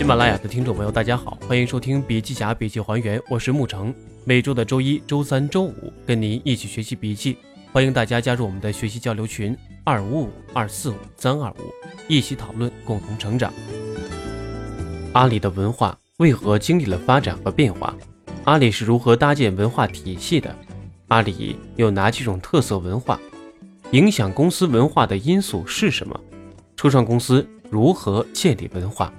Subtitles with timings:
[0.00, 3.94] 喜马拉雅的听众朋友，大家好，欢迎收听《笔记侠笔记还原》，我是沐橙。
[4.24, 7.36] 每周的周一、周三、周五，跟您一起学习笔记。
[7.70, 11.56] 欢迎大家加入我们的学习交流群：二五五二四五三二五，
[12.08, 13.52] 一起讨论，共同成长。
[15.12, 17.94] 阿里的文化为何经历了发展和变化？
[18.44, 20.56] 阿里是如何搭建文化体系的？
[21.08, 23.20] 阿里有哪几种特色文化？
[23.90, 26.18] 影响公司文化的因素是什么？
[26.74, 29.12] 初创公司如何建立文化？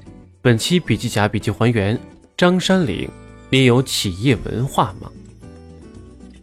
[0.44, 1.96] 本期笔记侠笔记还原：
[2.36, 3.08] 张山岭，
[3.52, 5.08] 你有企业文化吗？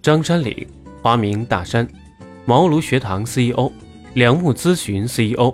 [0.00, 0.64] 张山岭，
[1.02, 1.84] 华名大山，
[2.46, 3.72] 茅庐学堂 CEO，
[4.14, 5.52] 良木咨询 CEO，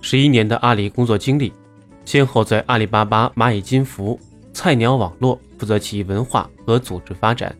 [0.00, 1.52] 十一年的阿里工作经历，
[2.04, 4.18] 先后在阿里巴巴、蚂蚁金服、
[4.52, 7.54] 菜鸟网络负责企业文化和组织发展，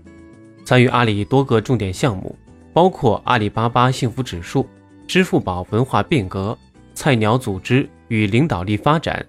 [0.65, 2.37] 参与阿里多个重点项目。
[2.73, 4.69] 包括阿里巴巴幸福指数、
[5.07, 6.59] 支付宝文化变革、
[6.93, 9.25] 菜鸟组织与领导力发展，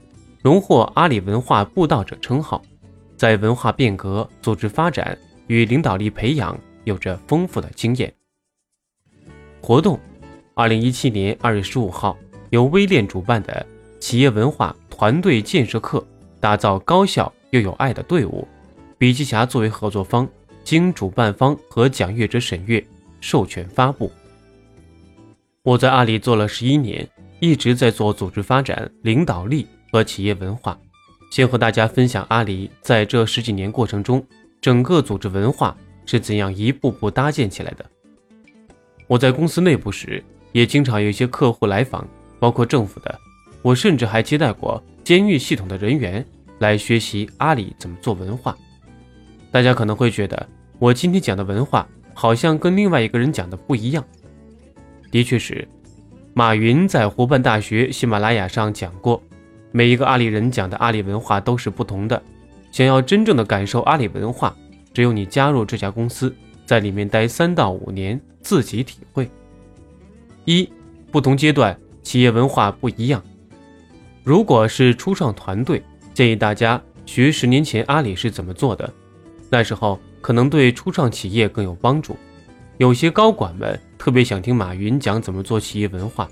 [0.45, 2.61] 荣获阿里文化布道者称号，
[3.17, 8.13] 在文化变革、组织发展与领导力培养有着丰富的经验。
[9.59, 9.99] 活动：
[10.53, 12.15] 二零一七年二月十五号，
[12.51, 13.65] 由微链主办的
[13.99, 16.05] 企业文化团队建设课，
[16.39, 18.47] 打造高效又有爱的队伍。
[18.99, 20.29] 笔记侠作为合作方，
[20.63, 22.85] 经主办方和讲阅者审阅。
[23.19, 24.11] 授权发布。
[25.63, 30.77] 我在阿里做了十一年，一直在做组织发展、领导力和企业文化。
[31.31, 34.21] 先和大家分享阿里在这十几年过程中，
[34.59, 35.73] 整个组织文化
[36.05, 37.85] 是怎样一步步搭建起来的。
[39.07, 42.05] 我在公司内部时，也经常有一些客户来访，
[42.41, 43.19] 包括政府的。
[43.61, 46.25] 我甚至还接待过监狱系统的人员
[46.59, 48.53] 来学习阿里怎么做文化。
[49.49, 50.45] 大家可能会觉得，
[50.77, 51.87] 我今天讲的文化。
[52.17, 54.03] 好像跟另外一个人讲的不一样。
[55.11, 55.65] 的确是，
[56.33, 59.21] 马云在湖畔大学喜马拉雅上讲过，
[59.75, 62.23] 每一个阿里人讲的阿里文化都是不同的。
[62.71, 64.55] 想要真正的感受阿里文化，
[64.93, 66.33] 只有你加入这家公司，
[66.65, 69.29] 在里面待三到五年，自己体会。
[70.45, 70.69] 一，
[71.11, 73.21] 不同阶段企业文化不一样。
[74.23, 75.83] 如果是初创团队，
[76.13, 78.89] 建议大家学十年前阿里是怎么做的，
[79.49, 79.99] 那时候。
[80.21, 82.17] 可能对初创企业更有帮助。
[82.77, 86.27] 有些高管们特别想听马云讲怎么做企业文化。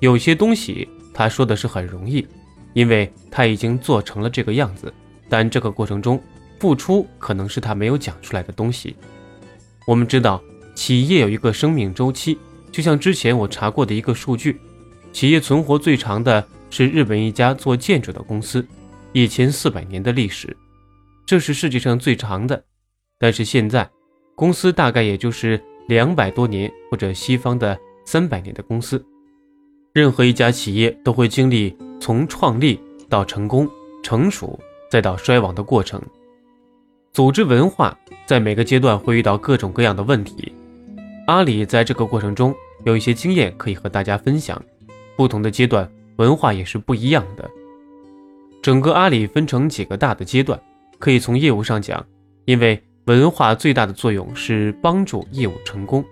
[0.00, 2.26] 有些东西他说的是很容易，
[2.72, 4.92] 因为他已经做成了这个样子。
[5.28, 6.18] 但这个过程中
[6.58, 8.96] 付出可能是他没有讲出来的东西。
[9.86, 10.42] 我们知道，
[10.74, 12.38] 企业有一个生命周期，
[12.72, 14.58] 就像之前我查过的一个数据，
[15.12, 18.66] 企业存活最长的是日本一家做建筑的公司，
[19.12, 20.56] 一千四百年的历史，
[21.26, 22.64] 这是世界上最长的。
[23.18, 23.88] 但是现在，
[24.34, 29.04] 公司大概也就是两百多年或者西方的三百年的公司。
[29.92, 32.78] 任何一家企业都会经历从创立
[33.08, 33.68] 到成功、
[34.02, 34.58] 成熟
[34.90, 36.00] 再到衰亡的过程。
[37.12, 40.52] 组织文化在每个阶段会遇到各种各样的问题。
[41.26, 42.54] 阿里在这个过程中
[42.84, 44.60] 有一些经验可以和大家分享。
[45.16, 47.50] 不同的阶段文化也是不一样的。
[48.62, 50.60] 整个阿里分成几个大的阶段，
[50.98, 52.04] 可以从业务上讲，
[52.44, 52.82] 因为。
[53.06, 56.04] 文化最大的作用是帮助业务成功，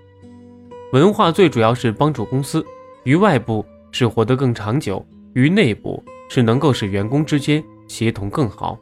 [0.95, 2.65] 文化最主要是帮助公司
[3.07, 8.77] 于外部是活得更长久，于内部是能够使员工之间协同更好。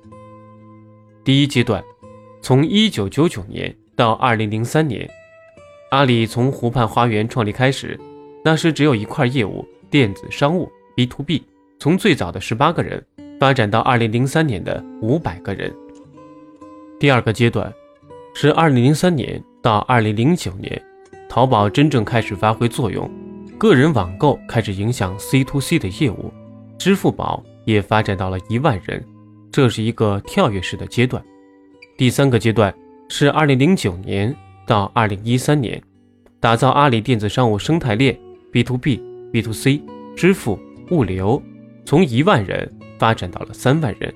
[1.23, 1.85] 第一阶段，
[2.41, 5.07] 从一九九九年到二零零三年，
[5.91, 8.01] 阿里从湖畔花园创立开始，
[8.43, 11.43] 那时只有一块业务——电子商务 B to B，
[11.79, 13.05] 从最早的十八个人
[13.39, 15.71] 发展到二零零三年的五百个人。
[16.99, 17.71] 第二个阶段。
[18.37, 20.83] 是二零零三年到二零零九年，
[21.29, 23.09] 淘宝真正开始发挥作用，
[23.59, 26.33] 个人网购开始影响 C to C 的业务，
[26.79, 29.05] 支付宝也发展到了一万人，
[29.51, 31.23] 这是一个跳跃式的阶段。
[31.97, 32.75] 第三个阶段
[33.09, 34.35] 是二零零九年
[34.67, 35.81] 到二零一三年，
[36.41, 38.19] 打造阿里电子商务生态链
[38.53, 39.01] B to B、
[39.33, 39.81] B to C、
[40.17, 40.59] 支付、
[40.91, 41.43] 物流，
[41.85, 44.13] 从一万人发展到了三万人。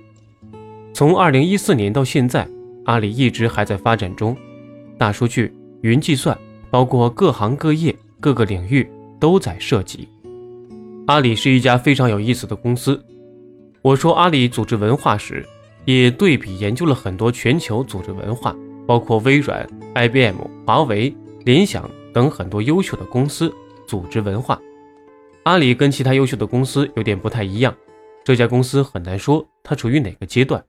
[0.92, 2.48] 从二零一四年到现在。
[2.84, 4.34] 阿里一直还在发展中，
[4.96, 5.52] 大数据、
[5.82, 6.34] 云计算，
[6.70, 10.08] 包括各行各业、各个领域都在涉及。
[11.06, 13.02] 阿里是一家非常有意思的公司。
[13.82, 15.46] 我说阿里组织文化时，
[15.84, 18.54] 也对比研究了很多全球组织文化，
[18.86, 20.36] 包括微软、IBM、
[20.66, 23.52] 华为、联想等很多优秀的公司
[23.86, 24.60] 组织文化。
[25.44, 27.74] 阿里跟其他优秀的公司有点不太一样，
[28.22, 30.62] 这家公司很难说它处于哪个阶段。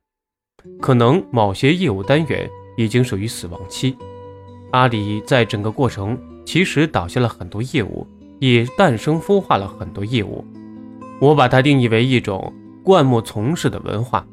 [0.79, 3.95] 可能某些业务单元已经属于死亡期，
[4.71, 8.07] 阿里在整个过程其实倒下了很多业务，
[8.39, 10.43] 也诞生孵化了很多业务。
[11.19, 12.53] 我把它定义为一种
[12.83, 14.25] 灌木丛式的文化，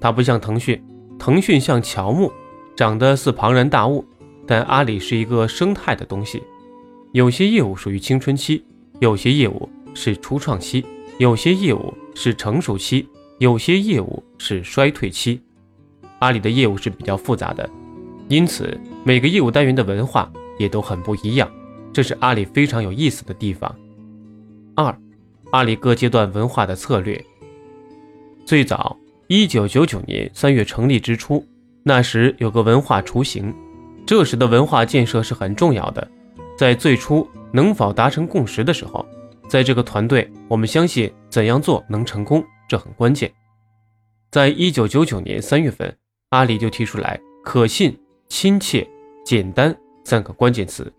[0.00, 0.80] 它不像腾讯，
[1.18, 2.30] 腾讯像乔木，
[2.76, 4.04] 长得似庞然大物，
[4.46, 6.42] 但阿里是一个生态的东西。
[7.12, 8.62] 有些业务属于青春期，
[9.00, 10.84] 有些业务是初创期，
[11.16, 13.08] 有些业务是成熟期，
[13.38, 15.40] 有些业务是衰退期。
[16.18, 17.68] 阿里的业务是比较复杂的，
[18.28, 21.50] 因此每个业务单元的文化也都很不一样，
[21.92, 23.74] 这是阿里非常有意思的地方。
[24.74, 24.96] 二，
[25.50, 27.22] 阿里各阶段文化的策略。
[28.44, 28.96] 最早，
[29.26, 31.44] 一九九九年三月成立之初，
[31.82, 33.54] 那时有个文化雏形，
[34.06, 36.08] 这时的文化建设是很重要的。
[36.56, 39.04] 在最初能否达成共识的时候，
[39.48, 43.30] 在这个团队，我们相信怎样做能成功，这很关键。
[44.30, 45.94] 在一九九九年三月份，
[46.30, 47.98] 阿里就提出来可信、
[48.28, 48.86] 亲切、
[49.24, 49.74] 简单
[50.04, 50.92] 三个关键词。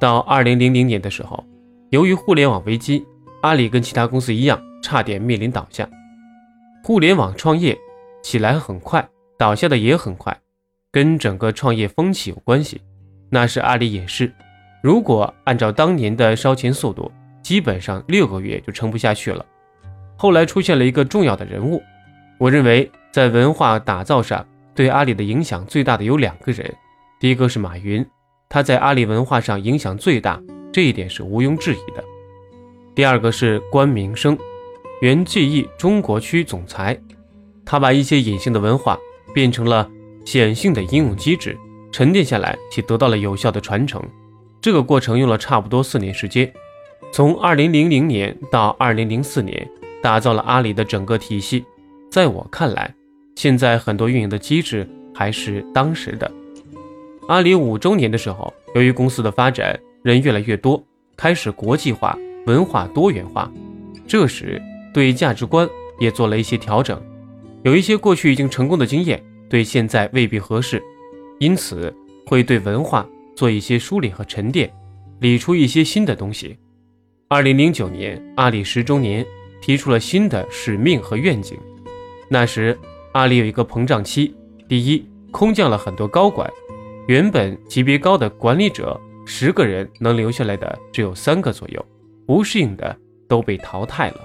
[0.00, 1.44] 到二零零零年的时候。
[1.90, 3.04] 由于互联网危机，
[3.42, 5.88] 阿里跟其他公司一样，差点面临倒下。
[6.82, 7.76] 互联网创业
[8.22, 9.06] 起来很快，
[9.36, 10.36] 倒下的也很快，
[10.90, 12.80] 跟整个创业风气有关系。
[13.28, 14.32] 那时阿里也是，
[14.82, 17.10] 如果按照当年的烧钱速度，
[17.42, 19.44] 基本上六个月就撑不下去了。
[20.16, 21.82] 后来出现了一个重要的人物，
[22.38, 26.72] 我认为在文化打造上对阿里的影响最大的有两个人，
[27.18, 28.06] 第一个是马云，
[28.50, 30.42] 他在阿里文化上影响最大。
[30.72, 32.04] 这一点是毋庸置疑的。
[32.94, 34.36] 第二个是关明生，
[35.00, 37.00] 原记忆中国区总裁，
[37.64, 38.98] 他把一些隐性的文化
[39.32, 39.88] 变成了
[40.24, 41.56] 显性的应用机制，
[41.90, 44.02] 沉淀下来，且得到了有效的传承。
[44.60, 46.52] 这个过程用了差不多四年时间，
[47.12, 49.68] 从二零零零年到二零零四年，
[50.02, 51.64] 打造了阿里的整个体系。
[52.10, 52.94] 在我看来，
[53.36, 56.30] 现在很多运营的机制还是当时的。
[57.30, 59.78] 阿里五周年的时候，由于公司的发展。
[60.02, 60.82] 人越来越多，
[61.14, 63.52] 开始国际化，文化多元化。
[64.04, 64.60] 这时
[64.92, 65.68] 对价值观
[66.00, 67.00] 也做了一些调整，
[67.62, 70.82] 有一些过去已经成功的经验，对现在未必合适，
[71.38, 71.94] 因此
[72.26, 73.06] 会对文化
[73.36, 74.72] 做一些梳理和沉淀，
[75.20, 76.56] 理出一些新的东西。
[77.28, 79.24] 二零零九年，阿里十周年，
[79.60, 81.56] 提出了新的使命和愿景。
[82.28, 82.76] 那时
[83.12, 84.34] 阿里有一个膨胀期，
[84.66, 86.50] 第一，空降了很多高管，
[87.10, 88.98] 原本级别高的管理者。
[89.26, 91.84] 十个人能留下来的只有三个左右，
[92.24, 92.96] 不适应的
[93.28, 94.20] 都被淘汰了。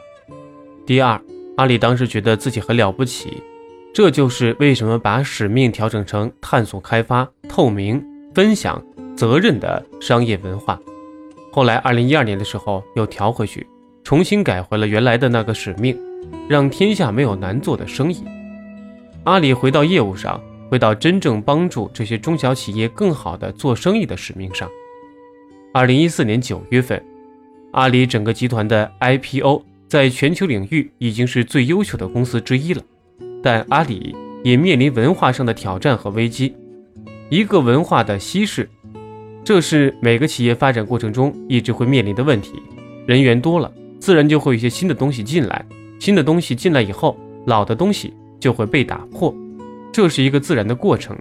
[0.86, 1.20] 第二，
[1.58, 3.42] 阿里当时觉得自己很了不起，
[3.92, 8.04] 这就是为什么把使命调整成探索、开发、透明、
[8.36, 8.80] 分享、
[9.18, 10.80] 责任的商业文化。
[11.52, 13.66] 后来，二零一二年的时候又调回去，
[14.04, 16.00] 重新改回了原来的那个使命，
[16.48, 18.24] 让天下没有难做的生意。
[19.24, 24.70] 阿里回到业务上，回到真正帮助这些中小企业更好的做生意的使命上。
[25.74, 27.04] 二零一四年九月份，
[27.72, 32.82] 阿里整个集团的 IPO 在全球领域已经是最优秀的公司之一了。
[33.44, 36.56] 但阿里也面临文化上的挑战和危机，
[37.30, 38.68] 一个文化的稀释，
[39.44, 42.54] 这是每个企业发展过程中一直会面临的问题。
[43.06, 45.64] 人员多了，自然就会有一些新的东西进来，
[46.00, 47.16] 新的东西进来以后，
[47.46, 49.36] 老的东西就会被打破，
[49.96, 51.18] 这是一个自然的过程。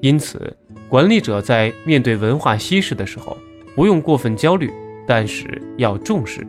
[0.00, 0.56] 因此，
[0.88, 3.36] 管理者在面对文化稀释的时候，
[3.74, 4.72] 不用过分焦虑，
[5.06, 6.46] 但是要重视，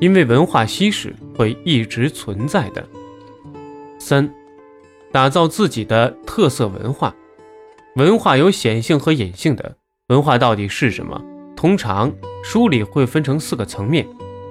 [0.00, 2.82] 因为文化稀释会一直存在的。
[3.98, 4.32] 三，
[5.12, 7.14] 打造自己的特色文化。
[7.96, 9.76] 文化有显性和隐性的。
[10.08, 11.22] 文化到底是什么？
[11.54, 12.10] 通常
[12.42, 14.06] 梳理会分成四个层面：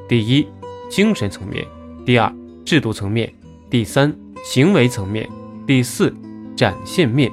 [0.07, 0.47] 第一，
[0.87, 1.65] 精神层面；
[2.05, 2.31] 第二，
[2.63, 3.27] 制度层面；
[3.71, 5.25] 第三，行为层面；
[5.65, 6.13] 第四，
[6.55, 7.31] 展现面。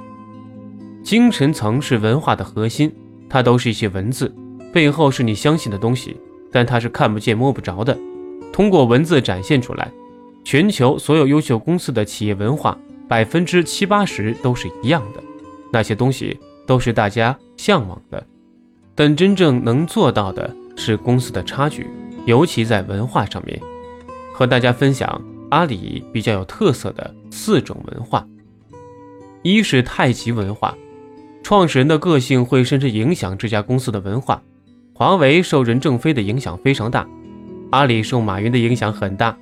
[1.02, 2.92] 精神层是文化的核心，
[3.28, 4.34] 它都是一些文字。
[4.72, 6.16] 背后是你相信的东西，
[6.52, 7.98] 但它是看不见摸不着的，
[8.52, 9.90] 通过文字展现出来。
[10.44, 15.22] 全球所有优秀公司的企业文化，百分之七八十都是一样的，
[15.72, 18.26] 那些东西都是大家向往的，
[18.94, 21.86] 但真正能做到的是公司的差距，
[22.26, 23.60] 尤其在文化上面。
[24.32, 28.26] 和大家分享阿里比较有特色的四种文化：
[29.42, 30.76] 一是太极文化，
[31.42, 34.42] 创始人的个性会深深影响这家公司的文化。
[34.92, 37.08] 华为受任正非的影响非常大，
[37.70, 39.34] 阿里受马云的影响很大，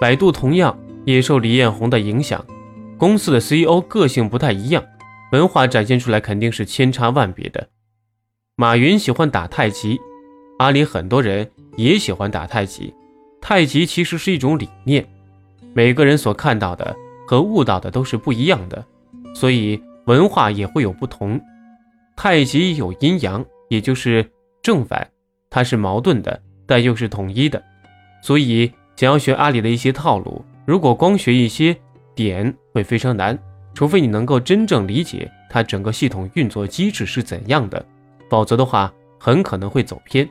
[0.00, 2.44] 百度同样也受李彦宏的影响。
[2.96, 4.84] 公司的 CEO 个性不太一样，
[5.32, 7.68] 文化展现出来肯定是千差万别的。
[8.54, 9.98] 马云喜欢打太极，
[10.58, 12.94] 阿里很多人也喜欢打太极。
[13.40, 15.04] 太极其实是一种理念，
[15.74, 16.94] 每个人所看到的
[17.26, 18.84] 和悟到的都是不一样的，
[19.38, 21.40] 所以文化也会有不同。
[22.16, 24.28] 太极有阴阳，也就是。
[24.60, 25.08] 正反，
[25.48, 27.62] 它是矛盾的，但又是统一的。
[28.20, 31.74] 所以，想要学阿里的一些套路，如果光学一些
[32.16, 33.38] 点，会非常难，
[33.72, 37.82] 除非你能够真正理解它整个系统运作机制是怎样的，
[38.28, 40.28] 否则的话很可能会走偏。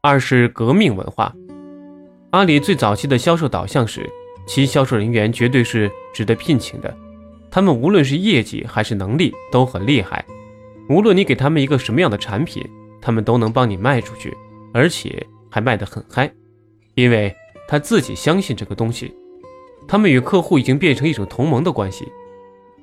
[0.00, 1.34] 二是革命文化，
[2.30, 4.08] 阿里最早期的销售导向是，
[4.46, 6.96] 其销售人员绝对是值得聘请的，
[7.50, 10.24] 他们无论是业绩还是能力都很厉害，
[10.88, 12.62] 无论你给他们一个什么样的产品，
[13.00, 14.36] 他们都能帮你卖出去，
[14.72, 16.30] 而且还卖得很嗨，
[16.94, 17.34] 因为
[17.66, 19.14] 他自己相信这个东西。
[19.86, 22.08] 他们与客户已经变成一种同盟的关系。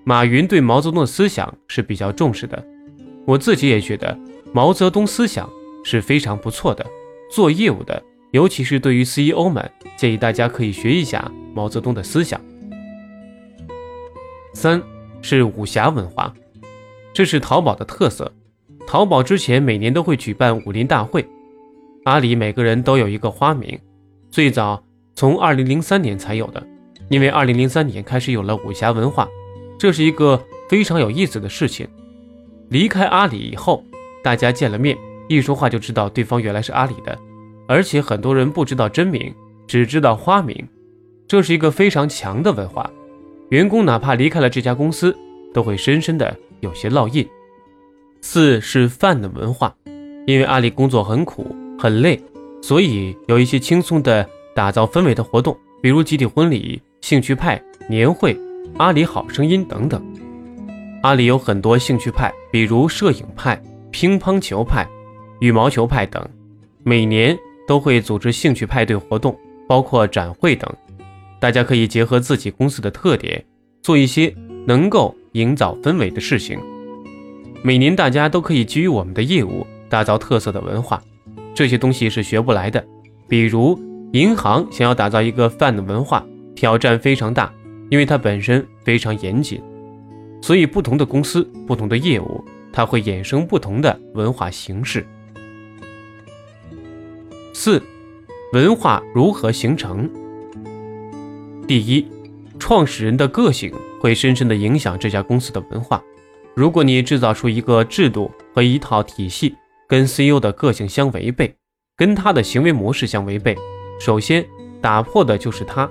[0.03, 2.63] 马云对毛泽东的思想是比较重视的，
[3.25, 4.17] 我自己也觉得
[4.53, 5.49] 毛泽东思想
[5.83, 6.85] 是非常不错的。
[7.31, 8.01] 做业务的，
[8.31, 12.39] 尤其是对于 CEO 们，建议大家可以学一下毛泽东的思想。
[14.53, 14.81] 三
[15.21, 16.33] 是武侠文化，
[17.13, 18.31] 这是淘宝的特色。
[18.87, 21.25] 淘宝之前每年都会举办武林大会，
[22.03, 23.79] 阿里每个人都有一个花名，
[24.29, 24.83] 最早
[25.15, 26.61] 从二零零三年才有的。
[27.09, 29.27] 因为二零零三年开始有了武侠文化，
[29.77, 31.87] 这是一个非常有意思的事情。
[32.69, 33.83] 离开阿里以后，
[34.23, 37.17] 大家见了面，一说话就知道对方原来是阿里的，
[37.67, 39.33] 而且很多人不知道真名，
[39.67, 40.67] 只知道花名，
[41.31, 42.91] 这是一个非常强的文化。
[43.51, 45.17] 员工哪怕离开了这家公司，
[45.53, 47.25] 都会深深的有些烙印。
[48.19, 49.73] 四是饭的文化，
[50.27, 52.21] 因为阿里工作很苦很累，
[52.61, 56.81] 所以有一些轻松的打造氛围的活动，比如集体婚礼。
[56.99, 58.37] 兴趣派年会、
[58.75, 60.03] 阿里好声音等等，
[61.01, 63.57] 阿里有很多兴趣派，比如摄影派、
[63.89, 64.85] 乒乓球派、
[65.39, 66.21] 羽毛球派等，
[66.83, 69.33] 每年都会组织兴趣派对活动，
[69.65, 70.69] 包括展会等。
[71.41, 73.43] 大家可以结合自己公司的特点，
[73.81, 74.33] 做一些
[74.65, 76.57] 能够营造氛围的事情。
[77.63, 81.01] 每年大家都可以基于我们的业务打造特色的文化，
[81.53, 82.85] 这些东西是学不来的。
[83.27, 83.77] 比如
[84.13, 86.25] 银行想要打造一个饭的文化。
[86.53, 87.51] 挑战非常大，
[87.89, 89.59] 因为它本身非常严谨，
[90.43, 95.03] 所以不同的公司、不同的业务，它会衍生不同的文化形式。
[97.51, 97.81] 四，
[98.53, 100.07] 文化如何形成？
[101.71, 102.05] 第一，
[102.59, 106.03] 创始人的个性会深深的影响这家公司的文化。
[106.53, 109.55] 如果你制造出一个制度和一套体系，
[109.87, 111.55] 跟 CEO 的个性相违背，
[111.95, 113.55] 跟他的行为模式相违背，
[114.01, 114.45] 首先
[114.81, 115.89] 打破的就是他。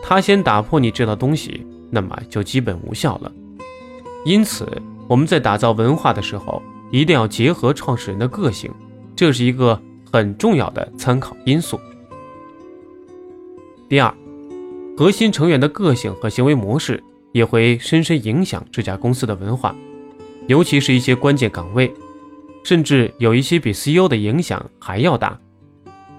[0.00, 3.32] 他先打破你这套东西，那么就基本无效了。
[4.24, 4.64] 因此，
[5.08, 6.62] 我们在打造文化的时候，
[6.92, 8.72] 一定要结合创始人的个性，
[9.16, 11.80] 这是一个很重要的参考因素。
[13.88, 14.14] 第二，
[15.00, 17.02] 核心成员的个性和行为模式
[17.32, 19.74] 也会深深影响这家公司的文化，
[20.46, 21.90] 尤其是一些关键岗位，
[22.62, 25.40] 甚至有一些比 CEO 的影响还要大。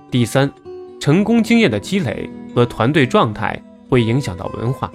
[0.10, 0.52] 第三，
[1.00, 3.62] 成功经验的积累和团队状态。
[3.88, 4.90] 会影响到文化。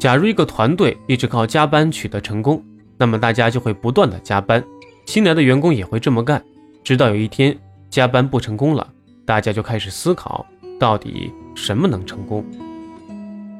[0.00, 2.62] 假如一个团队一直靠加班取得成功，
[2.98, 4.62] 那么大家就会不断的加班，
[5.06, 6.44] 新来的员工也会这么干，
[6.82, 7.56] 直到有一天
[7.88, 8.86] 加班不成功了，
[9.24, 10.44] 大家就开始思考
[10.78, 12.44] 到底什么能成功。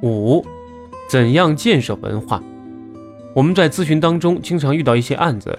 [0.05, 0.45] 五，
[1.09, 2.43] 怎样建设文化？
[3.35, 5.59] 我们在咨询当中经常遇到一些案子，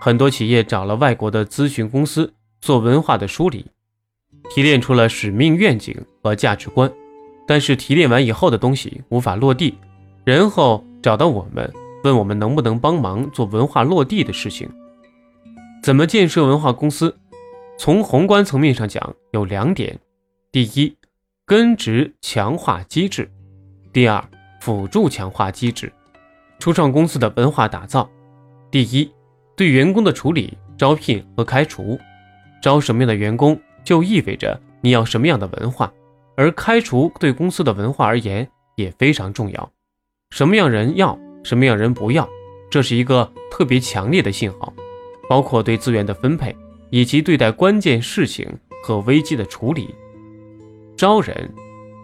[0.00, 3.64] 很多企业找了外国的咨询公司做文化的梳理，
[4.50, 6.90] 提炼出了使命、愿景和价值观。
[7.46, 9.74] 但是提炼完以后的东西无法落地，
[10.24, 11.72] 然后找到我们，
[12.02, 14.68] 问我们能不能帮忙做文化落地的事情。
[15.84, 17.14] 怎么建设文化公司？
[17.78, 20.00] 从宏观层面上讲，有两点：
[20.50, 20.96] 第一，
[21.44, 23.24] 根植强化机制；
[23.94, 24.22] 第二，
[24.58, 25.92] 辅助强化机制。
[26.58, 28.10] 初创公司的文化打造，
[28.68, 29.08] 第一，
[29.54, 31.96] 对员工的处理、招聘和开除。
[32.60, 35.92] 招什么样的员工，就意味着你要什么样的文化。
[36.36, 39.72] 而开除对公司的文化而言也非常重要，
[40.30, 42.28] 什么样人要，什么样人不要，
[42.68, 44.74] 这是一个特别强烈的信号。
[45.28, 46.52] 包括对资源的分配，
[46.90, 49.94] 以及对待关键事情和危机的处理。
[50.96, 51.48] 招人，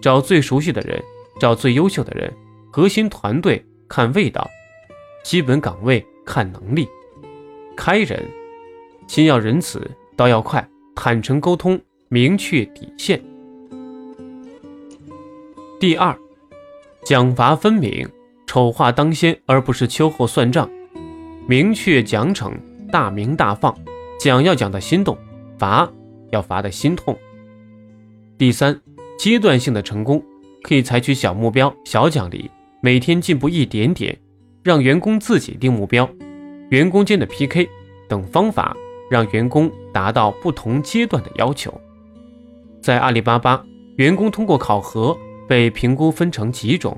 [0.00, 1.02] 找最熟悉的人，
[1.40, 2.32] 找最优秀的人。
[2.70, 4.48] 核心团队看味道，
[5.24, 6.86] 基本岗位看能力。
[7.76, 8.22] 开人，
[9.08, 13.20] 心要仁慈，刀要快，坦诚沟通，明确底线。
[15.80, 16.16] 第二，
[17.04, 18.08] 奖罚分明，
[18.46, 20.70] 丑话当先，而不是秋后算账。
[21.48, 22.52] 明确奖惩，
[22.92, 23.76] 大明大放，
[24.20, 25.18] 奖要讲的心动，
[25.58, 25.90] 罚
[26.30, 27.18] 要罚的心痛。
[28.38, 28.80] 第三，
[29.18, 30.22] 阶段性的成功，
[30.62, 32.50] 可以采取小目标、小奖励，
[32.80, 34.18] 每天进步一点点，
[34.62, 36.08] 让员工自己定目标，
[36.70, 37.68] 员工间的 PK
[38.08, 38.76] 等方法，
[39.10, 41.72] 让员工达到不同阶段的要求。
[42.80, 43.64] 在阿里巴巴，
[43.96, 45.16] 员工通过考核。
[45.48, 46.96] 被评估分成几种：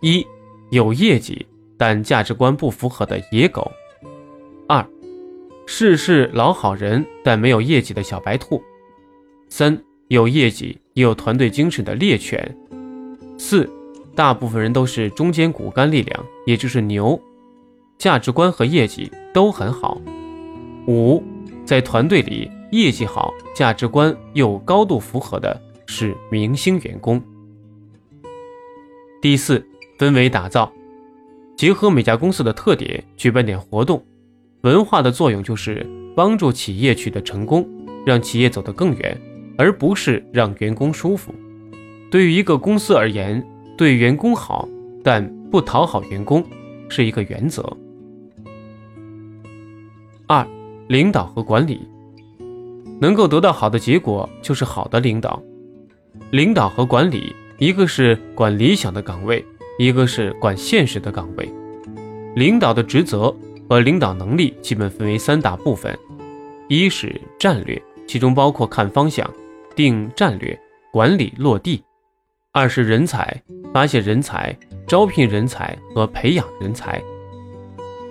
[0.00, 0.26] 一、
[0.70, 3.70] 有业绩但价值观不符合的野狗；
[4.66, 4.82] 二、
[5.66, 8.62] 事事老好人但没有业绩的小白兔；
[9.50, 12.38] 三、有业绩也有团队精神的猎犬；
[13.38, 13.68] 四、
[14.14, 17.20] 大部分人都是中间骨干力量，也就是牛，
[17.98, 20.00] 价值观和业绩都很好；
[20.86, 21.22] 五、
[21.64, 27.22] 在团队里业绩好、价值观又高度符合的是明星员工。
[29.22, 29.66] 第四，
[29.98, 30.70] 氛围打造，
[31.56, 34.04] 结合每家公司的特点，举办点活动。
[34.60, 37.66] 文化的作用就是帮助企业取得成功，
[38.04, 39.20] 让企业走得更远，
[39.56, 41.34] 而不是让员工舒服。
[42.10, 43.44] 对于一个公司而言，
[43.76, 44.68] 对员工好，
[45.02, 46.44] 但不讨好员工，
[46.88, 47.76] 是一个原则。
[50.26, 50.46] 二，
[50.88, 51.80] 领导和管理，
[53.00, 55.42] 能够得到好的结果，就是好的领导。
[56.30, 59.44] 领导和管理，一个是管理想的岗位，
[59.78, 61.52] 一个是管现实的岗位。
[62.34, 63.34] 领导的职责。
[63.66, 65.98] 和领导能力基本分为三大部分：
[66.68, 69.28] 一是战略，其中包括看方向、
[69.74, 70.58] 定战略、
[70.92, 71.82] 管理落地；
[72.52, 77.00] 二是人才，发现人才、招聘人才和培养人才；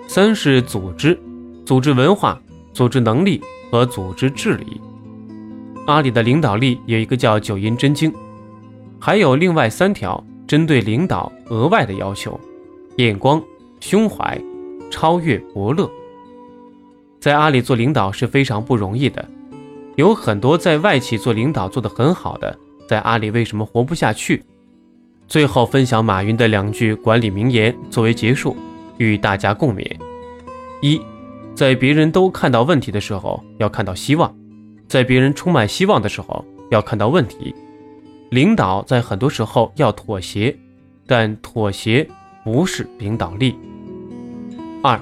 [0.06, 1.18] 三是组织，
[1.64, 2.40] 组织文化、
[2.72, 3.40] 组织能力
[3.70, 4.80] 和组织治理。
[5.86, 8.12] 阿里的领导力有一个叫九阴真经，
[8.98, 12.38] 还有另外三条针对领导额外的要求：
[12.96, 13.42] 眼光、
[13.80, 14.40] 胸怀。
[14.90, 15.90] 超越伯乐，
[17.18, 19.28] 在阿里做领导是非常不容易的。
[19.96, 22.58] 有很多在外企做领导做得很好的，
[22.88, 24.42] 在阿里为什么活不下去？
[25.26, 28.56] 最后分享马云的两句管理名言作为结束，
[28.98, 29.84] 与大家共勉：
[30.82, 31.00] 一，
[31.54, 34.28] 在别人都看到问题的时候，要看到希望；
[34.86, 37.54] 在别人充满希望的时候，要看到问题。
[38.30, 40.54] 领导在很多时候要妥协，
[41.06, 42.06] 但妥协
[42.44, 43.56] 不是领导力。
[44.82, 45.00] 二，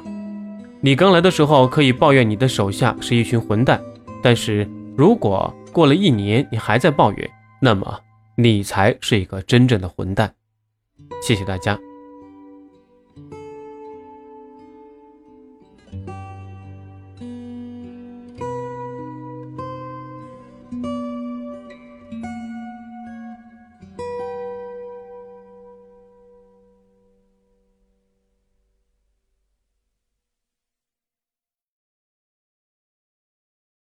[0.80, 3.80] 你刚来的时候可以抱怨你的手下是一群混蛋，
[4.22, 8.00] 但是如果过了一年你还在抱怨，那么
[8.36, 10.34] 你才是一个真正的混蛋。
[11.22, 11.78] 谢谢大家。